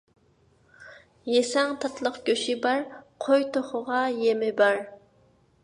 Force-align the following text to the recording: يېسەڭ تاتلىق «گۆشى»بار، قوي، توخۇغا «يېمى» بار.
يېسەڭ 1.31 1.75
تاتلىق 1.83 2.17
«گۆشى»بار، 2.31 2.81
قوي، 3.27 3.47
توخۇغا 3.59 4.03
«يېمى» 4.25 4.53
بار. 4.63 4.85